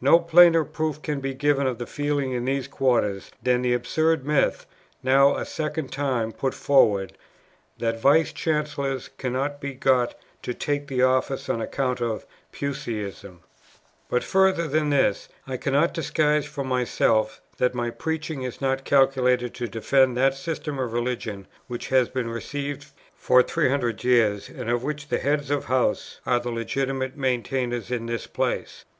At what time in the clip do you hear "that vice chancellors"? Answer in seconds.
7.78-9.10